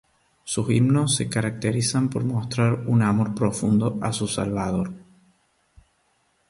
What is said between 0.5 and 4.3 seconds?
himnos se caracterizan por mostrar un amor profundo a su